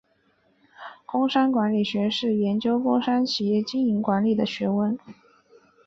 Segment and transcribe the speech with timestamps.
[1.05, 4.97] 工商管理学是研究工商企业经营管理的学问。